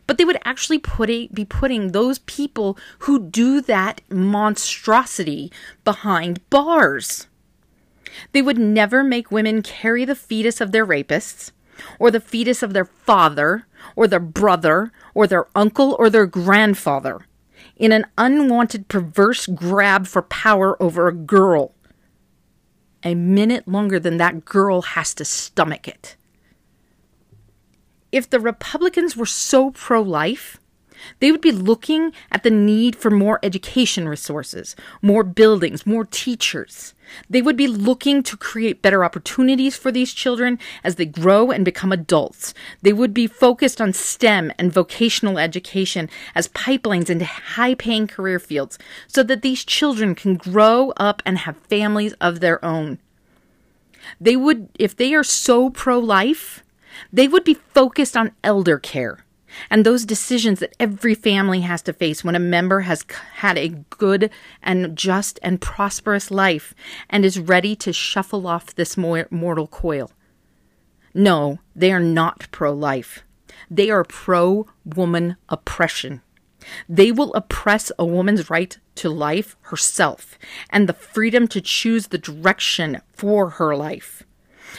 But 0.06 0.18
they 0.18 0.24
would 0.24 0.38
actually 0.44 0.78
put 0.78 1.08
it, 1.08 1.34
be 1.34 1.44
putting 1.44 1.92
those 1.92 2.18
people 2.20 2.76
who 3.00 3.18
do 3.18 3.60
that 3.62 4.00
monstrosity 4.10 5.52
behind 5.84 6.48
bars. 6.50 7.28
They 8.32 8.42
would 8.42 8.58
never 8.58 9.02
make 9.02 9.30
women 9.30 9.62
carry 9.62 10.04
the 10.04 10.14
fetus 10.14 10.60
of 10.60 10.72
their 10.72 10.86
rapists, 10.86 11.52
or 11.98 12.10
the 12.10 12.20
fetus 12.20 12.62
of 12.62 12.72
their 12.72 12.84
father, 12.84 13.66
or 13.96 14.06
their 14.06 14.20
brother, 14.20 14.92
or 15.14 15.26
their 15.26 15.46
uncle, 15.54 15.96
or 15.98 16.10
their 16.10 16.26
grandfather, 16.26 17.26
in 17.76 17.92
an 17.92 18.06
unwanted, 18.18 18.88
perverse 18.88 19.46
grab 19.46 20.06
for 20.06 20.22
power 20.22 20.80
over 20.82 21.08
a 21.08 21.12
girl. 21.12 21.74
A 23.02 23.14
minute 23.14 23.66
longer 23.66 23.98
than 23.98 24.16
that 24.18 24.44
girl 24.44 24.82
has 24.82 25.14
to 25.14 25.24
stomach 25.24 25.88
it. 25.88 26.16
If 28.12 28.28
the 28.28 28.38
Republicans 28.38 29.16
were 29.16 29.26
so 29.26 29.70
pro 29.70 30.02
life, 30.02 30.60
they 31.20 31.30
would 31.30 31.40
be 31.40 31.52
looking 31.52 32.12
at 32.30 32.42
the 32.42 32.50
need 32.50 32.96
for 32.96 33.10
more 33.10 33.38
education 33.42 34.08
resources, 34.08 34.76
more 35.00 35.24
buildings, 35.24 35.86
more 35.86 36.04
teachers. 36.04 36.94
They 37.28 37.42
would 37.42 37.56
be 37.56 37.66
looking 37.66 38.22
to 38.22 38.36
create 38.36 38.82
better 38.82 39.04
opportunities 39.04 39.76
for 39.76 39.92
these 39.92 40.12
children 40.12 40.58
as 40.82 40.96
they 40.96 41.04
grow 41.04 41.50
and 41.50 41.64
become 41.64 41.92
adults. 41.92 42.54
They 42.80 42.92
would 42.92 43.12
be 43.12 43.26
focused 43.26 43.80
on 43.80 43.92
STEM 43.92 44.52
and 44.58 44.72
vocational 44.72 45.38
education 45.38 46.08
as 46.34 46.48
pipelines 46.48 47.10
into 47.10 47.24
high 47.24 47.74
paying 47.74 48.06
career 48.06 48.38
fields 48.38 48.78
so 49.06 49.22
that 49.24 49.42
these 49.42 49.64
children 49.64 50.14
can 50.14 50.36
grow 50.36 50.92
up 50.96 51.22
and 51.26 51.38
have 51.38 51.56
families 51.56 52.14
of 52.14 52.40
their 52.40 52.64
own. 52.64 52.98
They 54.20 54.36
would, 54.36 54.68
if 54.78 54.96
they 54.96 55.14
are 55.14 55.24
so 55.24 55.70
pro 55.70 55.98
life, 55.98 56.64
they 57.12 57.28
would 57.28 57.44
be 57.44 57.54
focused 57.54 58.16
on 58.16 58.32
elder 58.42 58.78
care 58.78 59.24
and 59.70 59.84
those 59.84 60.04
decisions 60.04 60.60
that 60.60 60.74
every 60.78 61.14
family 61.14 61.60
has 61.60 61.82
to 61.82 61.92
face 61.92 62.24
when 62.24 62.34
a 62.34 62.40
member 62.40 62.80
has 62.80 63.04
had 63.34 63.58
a 63.58 63.68
good 63.68 64.30
and 64.62 64.96
just 64.96 65.38
and 65.42 65.60
prosperous 65.60 66.30
life 66.30 66.74
and 67.10 67.24
is 67.24 67.38
ready 67.38 67.76
to 67.76 67.92
shuffle 67.92 68.46
off 68.46 68.74
this 68.74 68.96
mortal 68.96 69.66
coil. 69.66 70.10
No, 71.14 71.58
they 71.76 71.92
are 71.92 72.00
not 72.00 72.48
pro 72.50 72.72
life. 72.72 73.22
They 73.70 73.90
are 73.90 74.04
pro 74.04 74.66
woman 74.84 75.36
oppression. 75.48 76.22
They 76.88 77.10
will 77.10 77.34
oppress 77.34 77.90
a 77.98 78.04
woman's 78.04 78.48
right 78.48 78.78
to 78.96 79.10
life 79.10 79.56
herself 79.62 80.38
and 80.70 80.88
the 80.88 80.92
freedom 80.92 81.48
to 81.48 81.60
choose 81.60 82.08
the 82.08 82.18
direction 82.18 83.00
for 83.12 83.50
her 83.50 83.76
life. 83.76 84.22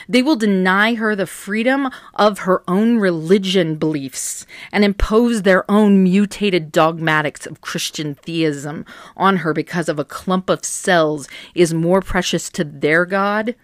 They 0.07 0.21
will 0.21 0.35
deny 0.35 0.95
her 0.95 1.15
the 1.15 1.27
freedom 1.27 1.89
of 2.13 2.39
her 2.39 2.63
own 2.67 2.97
religion 2.97 3.75
beliefs 3.75 4.45
and 4.71 4.83
impose 4.83 5.41
their 5.41 5.69
own 5.69 6.03
mutated 6.03 6.71
dogmatics 6.71 7.45
of 7.45 7.61
Christian 7.61 8.15
theism 8.15 8.85
on 9.15 9.37
her 9.37 9.53
because 9.53 9.89
of 9.89 9.99
a 9.99 10.05
clump 10.05 10.49
of 10.49 10.65
cells 10.65 11.27
is 11.55 11.73
more 11.73 12.01
precious 12.01 12.49
to 12.51 12.63
their 12.63 13.05
God 13.05 13.55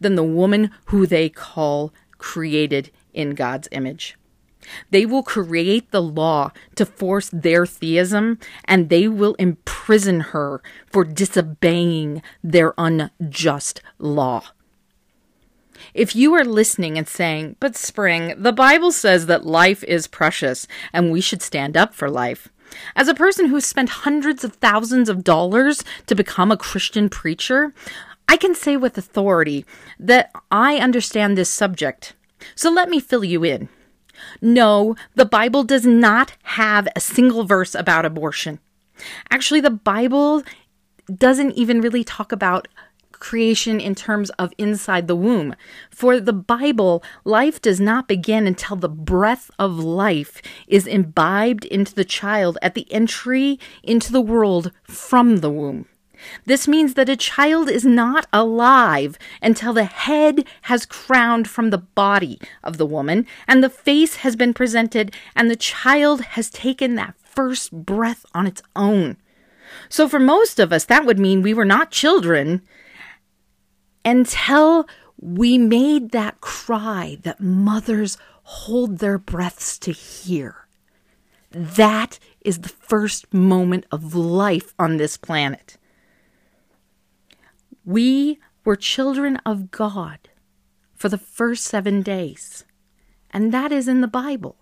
than 0.00 0.14
the 0.14 0.22
woman 0.22 0.70
who 0.86 1.06
they 1.06 1.28
call 1.28 1.92
created 2.18 2.90
in 3.12 3.34
God's 3.34 3.68
image. 3.72 4.16
They 4.90 5.04
will 5.04 5.22
create 5.22 5.90
the 5.90 6.02
law 6.02 6.50
to 6.76 6.86
force 6.86 7.28
their 7.32 7.66
theism, 7.66 8.38
and 8.64 8.88
they 8.88 9.08
will 9.08 9.34
imprison 9.34 10.20
her 10.20 10.62
for 10.86 11.04
disobeying 11.04 12.22
their 12.42 12.72
unjust 12.78 13.82
law. 13.98 14.42
If 15.92 16.16
you 16.16 16.34
are 16.34 16.44
listening 16.44 16.96
and 16.96 17.08
saying, 17.08 17.56
But 17.60 17.76
Spring, 17.76 18.34
the 18.36 18.52
Bible 18.52 18.92
says 18.92 19.26
that 19.26 19.46
life 19.46 19.84
is 19.84 20.06
precious 20.06 20.66
and 20.92 21.12
we 21.12 21.20
should 21.20 21.42
stand 21.42 21.76
up 21.76 21.94
for 21.94 22.08
life. 22.08 22.48
As 22.96 23.08
a 23.08 23.14
person 23.14 23.46
who 23.46 23.60
spent 23.60 23.90
hundreds 23.90 24.44
of 24.44 24.54
thousands 24.54 25.08
of 25.08 25.24
dollars 25.24 25.84
to 26.06 26.14
become 26.14 26.50
a 26.50 26.56
Christian 26.56 27.08
preacher, 27.08 27.74
I 28.28 28.36
can 28.36 28.54
say 28.54 28.76
with 28.76 28.96
authority 28.96 29.64
that 29.98 30.30
I 30.50 30.78
understand 30.78 31.36
this 31.36 31.50
subject. 31.50 32.14
So 32.54 32.70
let 32.70 32.88
me 32.88 33.00
fill 33.00 33.24
you 33.24 33.44
in. 33.44 33.68
No, 34.40 34.96
the 35.14 35.24
Bible 35.24 35.64
does 35.64 35.84
not 35.84 36.32
have 36.44 36.88
a 36.94 37.00
single 37.00 37.44
verse 37.44 37.74
about 37.74 38.04
abortion. 38.04 38.60
Actually, 39.30 39.60
the 39.60 39.70
Bible 39.70 40.42
doesn't 41.14 41.52
even 41.52 41.80
really 41.80 42.04
talk 42.04 42.32
about 42.32 42.68
creation 43.24 43.80
in 43.80 43.94
terms 43.94 44.28
of 44.38 44.52
inside 44.58 45.08
the 45.08 45.16
womb. 45.16 45.54
For 45.88 46.20
the 46.20 46.34
Bible, 46.34 47.02
life 47.24 47.60
does 47.62 47.80
not 47.80 48.06
begin 48.06 48.46
until 48.46 48.76
the 48.76 48.88
breath 48.88 49.50
of 49.58 49.78
life 49.78 50.42
is 50.68 50.86
imbibed 50.86 51.64
into 51.64 51.94
the 51.94 52.04
child 52.04 52.58
at 52.60 52.74
the 52.74 52.86
entry 52.92 53.58
into 53.82 54.12
the 54.12 54.20
world 54.20 54.72
from 54.82 55.38
the 55.38 55.48
womb. 55.48 55.86
This 56.44 56.68
means 56.68 56.94
that 56.94 57.08
a 57.08 57.16
child 57.16 57.70
is 57.70 57.86
not 57.86 58.26
alive 58.30 59.18
until 59.40 59.72
the 59.72 59.84
head 59.84 60.46
has 60.62 60.84
crowned 60.84 61.48
from 61.48 61.70
the 61.70 61.78
body 61.78 62.38
of 62.62 62.76
the 62.76 62.86
woman 62.86 63.26
and 63.48 63.64
the 63.64 63.70
face 63.70 64.16
has 64.16 64.36
been 64.36 64.52
presented 64.52 65.14
and 65.34 65.50
the 65.50 65.56
child 65.56 66.20
has 66.36 66.50
taken 66.50 66.94
that 66.96 67.14
first 67.18 67.72
breath 67.72 68.26
on 68.34 68.46
its 68.46 68.62
own. 68.76 69.16
So, 69.88 70.08
for 70.08 70.20
most 70.20 70.60
of 70.60 70.72
us, 70.74 70.84
that 70.84 71.06
would 71.06 71.18
mean 71.18 71.40
we 71.40 71.54
were 71.54 71.64
not 71.64 71.90
children 71.90 72.60
until 74.04 74.86
we 75.20 75.56
made 75.58 76.10
that 76.10 76.40
cry 76.40 77.18
that 77.22 77.40
mothers 77.40 78.18
hold 78.42 78.98
their 78.98 79.18
breaths 79.18 79.78
to 79.78 79.92
hear. 79.92 80.66
That 81.50 82.18
is 82.40 82.58
the 82.58 82.68
first 82.68 83.32
moment 83.32 83.86
of 83.90 84.14
life 84.14 84.74
on 84.78 84.96
this 84.96 85.16
planet. 85.16 85.76
We 87.84 88.38
were 88.64 88.76
children 88.76 89.36
of 89.46 89.70
God 89.70 90.18
for 90.94 91.08
the 91.08 91.18
first 91.18 91.64
seven 91.64 92.02
days, 92.02 92.64
and 93.30 93.52
that 93.52 93.72
is 93.72 93.88
in 93.88 94.00
the 94.00 94.08
Bible. 94.08 94.56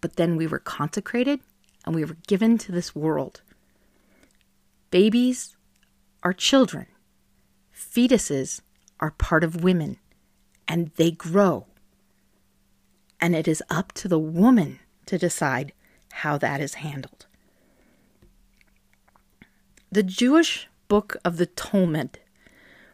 But 0.00 0.16
then 0.16 0.36
we 0.36 0.46
were 0.46 0.58
consecrated 0.58 1.40
and 1.84 1.94
we 1.94 2.04
were 2.04 2.16
given 2.26 2.58
to 2.58 2.72
this 2.72 2.94
world. 2.94 3.42
Babies 4.90 5.56
are 6.22 6.32
children 6.32 6.86
fetuses 7.82 8.60
are 9.00 9.10
part 9.10 9.44
of 9.44 9.64
women 9.64 9.98
and 10.68 10.90
they 10.96 11.10
grow. 11.10 11.66
And 13.20 13.34
it 13.34 13.46
is 13.46 13.62
up 13.68 13.92
to 13.92 14.08
the 14.08 14.18
woman 14.18 14.80
to 15.06 15.18
decide 15.18 15.72
how 16.12 16.38
that 16.38 16.60
is 16.60 16.74
handled. 16.74 17.26
The 19.90 20.02
Jewish 20.02 20.68
book 20.88 21.16
of 21.24 21.36
the 21.36 21.46
Talmud, 21.46 22.18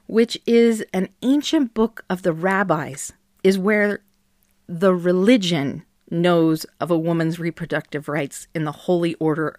which 0.07 0.39
is 0.47 0.85
an 0.93 1.09
ancient 1.23 1.75
book 1.75 2.05
of 2.11 2.23
the 2.23 2.33
rabbis, 2.33 3.13
is 3.45 3.59
where 3.59 4.01
the 4.67 4.95
religion 4.95 5.85
knows 6.11 6.65
of 6.81 6.91
a 6.91 6.99
woman's 6.99 7.39
reproductive 7.39 8.09
rights 8.09 8.49
in 8.55 8.65
the 8.65 8.73
holy 8.73 9.15
order 9.15 9.59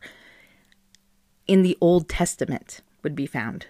in 1.48 1.64
the 1.64 1.78
Old 1.82 2.08
Testament 2.08 2.82
would 3.04 3.16
be 3.16 3.26
found. 3.26 3.68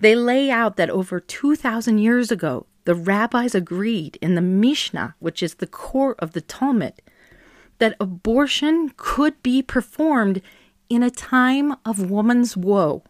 They 0.00 0.14
lay 0.14 0.50
out 0.50 0.76
that 0.76 0.90
over 0.90 1.20
2,000 1.20 1.98
years 1.98 2.30
ago, 2.30 2.66
the 2.84 2.94
rabbis 2.94 3.54
agreed 3.54 4.16
in 4.22 4.34
the 4.34 4.40
Mishnah, 4.40 5.14
which 5.18 5.42
is 5.42 5.56
the 5.56 5.66
core 5.66 6.14
of 6.18 6.32
the 6.32 6.40
Talmud, 6.40 6.94
that 7.78 7.96
abortion 8.00 8.92
could 8.96 9.42
be 9.42 9.62
performed 9.62 10.40
in 10.88 11.02
a 11.02 11.10
time 11.10 11.74
of 11.84 12.10
woman's 12.10 12.56
woe. 12.56 13.02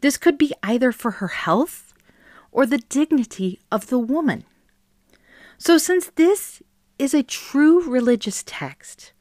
This 0.00 0.16
could 0.16 0.38
be 0.38 0.52
either 0.62 0.92
for 0.92 1.12
her 1.12 1.28
health 1.28 1.94
or 2.50 2.66
the 2.66 2.78
dignity 2.78 3.60
of 3.70 3.88
the 3.88 3.98
woman. 3.98 4.44
So, 5.58 5.78
since 5.78 6.10
this 6.16 6.62
is 6.98 7.14
a 7.14 7.22
true 7.22 7.82
religious 7.88 8.42
text, 8.44 9.12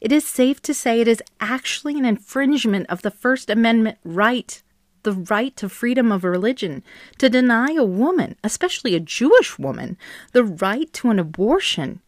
it 0.00 0.12
is 0.12 0.26
safe 0.26 0.60
to 0.62 0.74
say 0.74 1.00
it 1.00 1.08
is 1.08 1.22
actually 1.40 1.98
an 1.98 2.04
infringement 2.04 2.86
of 2.88 3.02
the 3.02 3.10
First 3.10 3.50
Amendment 3.50 3.98
right, 4.04 4.62
the 5.08 5.14
right 5.14 5.56
to 5.56 5.70
freedom 5.70 6.12
of 6.12 6.22
religion, 6.22 6.82
to 7.16 7.30
deny 7.30 7.72
a 7.72 7.84
woman, 7.84 8.36
especially 8.44 8.94
a 8.94 9.00
Jewish 9.00 9.58
woman, 9.58 9.96
the 10.32 10.44
right 10.44 10.92
to 10.92 11.08
an 11.08 11.18
abortion 11.18 12.00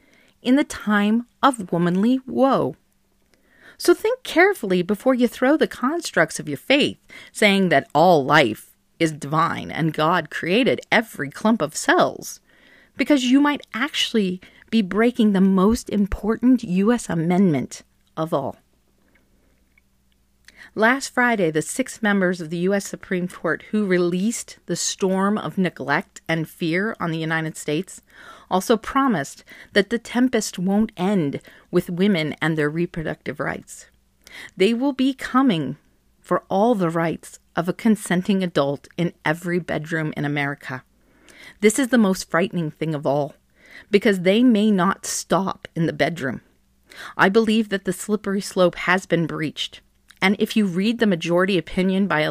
in 0.43 0.57
the 0.57 0.65
time 0.65 1.27
of 1.43 1.73
womanly 1.73 2.21
woe. 2.27 2.77
So 3.79 3.95
think 3.95 4.23
carefully 4.23 4.83
before 4.83 5.15
you 5.15 5.27
throw 5.27 5.57
the 5.57 5.67
constructs 5.67 6.39
of 6.39 6.47
your 6.47 6.59
faith, 6.59 6.99
saying 7.33 7.71
that 7.71 7.89
all 7.95 8.23
life 8.23 8.77
is 8.99 9.13
divine 9.13 9.71
and 9.71 9.95
God 9.95 10.29
created 10.29 10.83
every 10.93 11.31
clump 11.31 11.63
of 11.63 11.75
cells, 11.75 12.41
because 12.99 13.25
you 13.25 13.41
might 13.41 13.67
actually 13.73 14.43
be 14.69 14.83
breaking 14.83 15.33
the 15.33 15.41
most 15.41 15.89
important 15.89 16.63
U.S. 16.63 17.09
amendment 17.09 17.83
of 18.15 18.35
all. 18.35 18.57
Last 20.77 21.09
Friday, 21.09 21.51
the 21.51 21.63
six 21.63 22.01
members 22.01 22.41
of 22.41 22.49
the 22.49 22.59
U.S. 22.59 22.87
Supreme 22.87 23.27
Court 23.27 23.65
who 23.73 23.85
released 23.85 24.59
the 24.67 24.77
storm 24.77 25.37
of 25.37 25.59
neglect 25.59 26.21
and 26.29 26.49
fear 26.49 26.95
on 27.01 27.11
the 27.11 27.19
United 27.19 27.57
States 27.57 28.03
also 28.49 28.77
promised 28.77 29.43
that 29.73 29.91
the 29.91 29.99
tempest 29.99 30.61
won't 30.61 30.93
end 30.97 31.41
with 31.73 31.91
women 31.91 32.37
and 32.41 32.57
their 32.57 32.71
reproductive 32.71 33.41
rights. 33.41 33.87
They 34.57 34.73
will 34.73 34.93
be 34.93 35.13
coming 35.13 35.77
for 36.21 36.45
all 36.49 36.77
the 36.77 36.91
rights 36.91 37.41
of 37.57 37.69
a 37.69 37.73
consenting 37.73 38.45
adult 38.45 38.87
in 38.97 39.13
every 39.25 39.59
bedroom 39.59 40.15
in 40.17 40.25
America. 40.25 40.85
This 41.61 41.81
is 41.81 41.89
the 41.89 41.99
most 41.99 42.31
frightening 42.31 42.71
thing 42.71 42.95
of 42.95 43.05
all, 43.05 43.35
because 43.91 44.21
they 44.21 44.45
may 44.45 44.71
not 44.71 45.05
stop 45.05 45.67
in 45.75 45.87
the 45.87 45.93
bedroom. 45.93 46.43
I 47.17 47.29
believe 47.29 47.71
that 47.71 47.87
the 47.87 47.93
slippery 47.93 48.41
slope 48.41 48.77
has 48.77 49.05
been 49.05 49.27
breached. 49.27 49.81
And 50.23 50.37
if 50.39 50.57
you 50.57 50.67
read 50.67 50.99
the 50.99 51.07
majority 51.07 51.57
opinion 51.57 52.07
by 52.07 52.23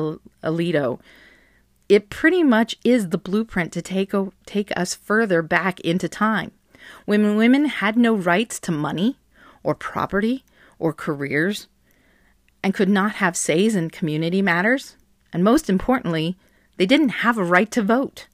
Alito, 0.43 0.99
it 1.87 2.09
pretty 2.09 2.43
much 2.43 2.75
is 2.83 3.09
the 3.09 3.17
blueprint 3.17 3.73
to 3.73 3.81
take, 3.81 4.13
take 4.45 4.71
us 4.77 4.93
further 4.93 5.41
back 5.41 5.79
into 5.79 6.07
time. 6.07 6.51
When 7.05 7.35
women 7.35 7.65
had 7.65 7.97
no 7.97 8.15
rights 8.15 8.59
to 8.61 8.71
money 8.71 9.17
or 9.63 9.73
property 9.73 10.43
or 10.77 10.93
careers 10.93 11.67
and 12.63 12.73
could 12.73 12.89
not 12.89 13.13
have 13.13 13.35
says 13.35 13.75
in 13.75 13.89
community 13.89 14.41
matters, 14.41 14.95
and 15.33 15.43
most 15.43 15.69
importantly, 15.69 16.37
they 16.77 16.85
didn't 16.85 17.09
have 17.09 17.37
a 17.37 17.43
right 17.43 17.69
to 17.71 17.81
vote. 17.81 18.27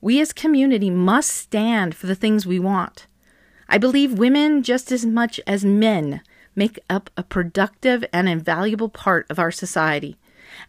We 0.00 0.20
as 0.20 0.32
community 0.32 0.90
must 0.90 1.30
stand 1.30 1.94
for 1.94 2.06
the 2.06 2.14
things 2.14 2.46
we 2.46 2.58
want. 2.58 3.06
I 3.68 3.78
believe 3.78 4.18
women, 4.18 4.62
just 4.62 4.92
as 4.92 5.04
much 5.04 5.40
as 5.46 5.64
men, 5.64 6.20
make 6.56 6.80
up 6.90 7.10
a 7.16 7.22
productive 7.22 8.04
and 8.12 8.28
invaluable 8.28 8.88
part 8.88 9.26
of 9.30 9.38
our 9.38 9.52
society 9.52 10.16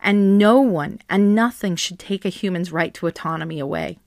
and 0.01 0.37
no 0.37 0.59
one 0.59 0.99
and 1.09 1.35
nothing 1.35 1.75
should 1.75 1.99
take 1.99 2.25
a 2.25 2.29
human's 2.29 2.71
right 2.71 2.93
to 2.93 3.07
autonomy 3.07 3.59
away. 3.59 3.97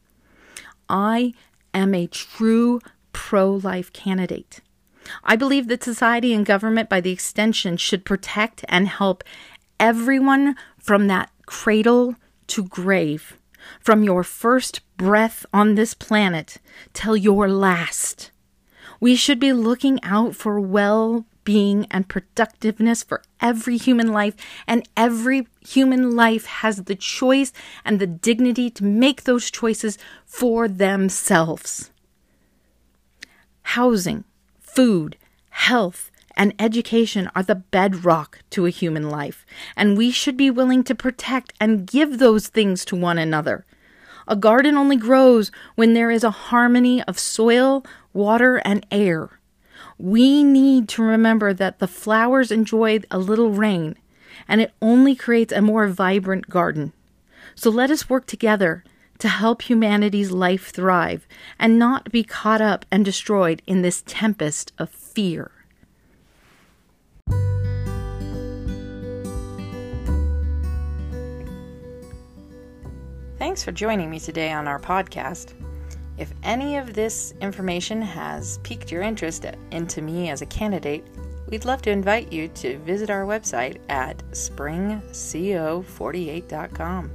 I 0.89 1.35
am 1.73 1.95
a 1.95 2.07
true 2.07 2.81
pro 3.13 3.53
life 3.53 3.93
candidate. 3.93 4.61
I 5.25 5.37
believe 5.37 5.69
that 5.69 5.83
society 5.83 6.35
and 6.35 6.47
government, 6.47 6.89
by 6.89 7.01
the 7.01 7.11
extension, 7.11 7.77
should 7.77 8.05
protect 8.05 8.65
and 8.69 8.87
help 8.87 9.25
everyone 9.79 10.57
from 10.79 11.09
that 11.09 11.31
cradle 11.47 12.15
to 12.49 12.65
grave, 12.65 13.37
from 13.81 14.05
your 14.05 14.23
first 14.23 14.81
breath 14.97 15.47
on 15.53 15.75
this 15.75 15.95
planet 15.95 16.59
till 16.93 17.17
your 17.17 17.49
last. 17.49 18.31
We 19.01 19.17
should 19.17 19.41
be 19.41 19.53
looking 19.53 19.99
out 20.05 20.37
for 20.37 20.61
well 20.61 21.25
being 21.45 21.87
and 21.91 22.09
productiveness 22.09 23.03
for 23.03 23.23
every 23.41 23.77
human 23.77 24.13
life, 24.13 24.35
and 24.67 24.89
every 24.97 25.47
human 25.61 26.15
life 26.17 26.47
has 26.47 26.85
the 26.85 26.95
choice 26.95 27.53
and 27.85 27.99
the 27.99 28.07
dignity 28.07 28.71
to 28.71 28.85
make 28.85 29.25
those 29.25 29.51
choices 29.51 29.99
for 30.25 30.69
themselves. 30.69 31.91
Housing, 33.63 34.25
food, 34.61 35.17
health, 35.51 36.11
and 36.37 36.55
education 36.59 37.31
are 37.35 37.43
the 37.43 37.55
bedrock 37.55 38.39
to 38.51 38.67
a 38.67 38.71
human 38.71 39.11
life, 39.11 39.45
and 39.77 39.99
we 39.99 40.11
should 40.11 40.37
be 40.37 40.51
willing 40.51 40.83
to 40.85 40.95
protect 40.95 41.53
and 41.61 41.87
give 41.87 42.19
those 42.19 42.49
things 42.49 42.85
to 42.87 42.97
one 42.97 43.19
another. 43.19 43.67
A 44.27 44.37
garden 44.37 44.77
only 44.77 44.97
grows 44.97 45.51
when 45.75 45.93
there 45.93 46.11
is 46.11 46.23
a 46.23 46.31
harmony 46.31 47.03
of 47.03 47.19
soil, 47.19 47.85
water, 48.13 48.57
and 48.59 48.87
air. 48.91 49.40
We 50.03 50.43
need 50.43 50.89
to 50.91 51.03
remember 51.03 51.53
that 51.53 51.79
the 51.79 51.87
flowers 51.87 52.51
enjoy 52.51 53.01
a 53.11 53.19
little 53.19 53.51
rain, 53.51 53.97
and 54.49 54.63
it 54.63 54.73
only 54.81 55.15
creates 55.15 55.53
a 55.53 55.61
more 55.61 55.87
vibrant 55.89 56.49
garden. 56.49 56.95
So 57.55 57.69
let 57.69 57.91
us 57.91 58.09
work 58.09 58.25
together 58.25 58.83
to 59.19 59.29
help 59.29 59.61
humanity's 59.61 60.31
life 60.31 60.71
thrive 60.71 61.29
and 61.59 61.79
not 61.79 62.11
be 62.11 62.25
caught 62.25 62.63
up 62.63 62.87
and 62.91 63.05
destroyed 63.05 63.61
in 63.67 63.83
this 63.83 64.03
tempest 64.07 64.73
of 64.79 64.89
fear. 64.89 65.51
Thanks 73.37 73.63
for 73.63 73.73
joining 73.73 74.09
me 74.09 74.19
today 74.19 74.51
on 74.51 74.67
our 74.67 74.81
podcast. 74.81 75.53
If 76.21 76.33
any 76.43 76.77
of 76.77 76.93
this 76.93 77.33
information 77.41 78.03
has 78.03 78.59
piqued 78.59 78.93
your 78.93 79.01
interest 79.01 79.47
into 79.71 80.03
me 80.03 80.29
as 80.29 80.43
a 80.43 80.47
candidate, 80.47 81.07
we'd 81.49 81.65
love 81.65 81.81
to 81.83 81.91
invite 81.91 82.31
you 82.31 82.49
to 82.49 82.79
visit 82.81 83.09
our 83.09 83.25
website 83.25 83.79
at 83.89 84.19
springco48.com. 84.33 87.11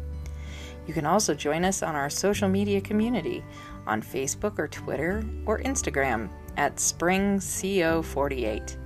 You 0.88 0.94
can 0.96 1.06
also 1.06 1.36
join 1.36 1.64
us 1.66 1.84
on 1.84 1.94
our 1.94 2.10
social 2.10 2.50
media 2.50 2.82
community 2.82 3.44
on 3.86 4.02
Facebook 4.02 4.58
or 4.58 4.68
Twitter 4.68 5.24
or 5.46 5.60
Instagram 5.60 6.32
at 6.58 6.78
springco48. 6.78 8.78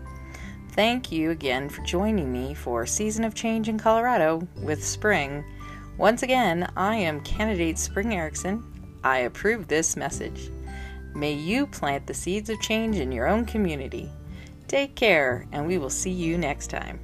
Thank 0.71 1.13
you 1.13 1.31
again 1.31 1.69
for 1.69 1.81
joining 1.83 2.29
me 2.29 2.53
for 2.53 2.85
Season 2.85 3.23
of 3.23 3.35
Change 3.35 3.69
in 3.69 3.79
Colorado 3.79 4.45
with 4.57 4.83
Spring. 4.83 5.45
Once 5.97 6.23
again, 6.23 6.69
I 6.75 6.97
am 6.97 7.21
candidate 7.21 7.79
Spring 7.79 8.13
Erickson 8.13 8.68
I 9.03 9.19
approve 9.19 9.67
this 9.67 9.95
message. 9.95 10.51
May 11.15 11.33
you 11.33 11.65
plant 11.67 12.07
the 12.07 12.13
seeds 12.13 12.49
of 12.49 12.61
change 12.61 12.97
in 12.97 13.11
your 13.11 13.27
own 13.27 13.45
community. 13.45 14.09
Take 14.67 14.95
care, 14.95 15.47
and 15.51 15.65
we 15.65 15.77
will 15.77 15.89
see 15.89 16.11
you 16.11 16.37
next 16.37 16.67
time. 16.67 16.99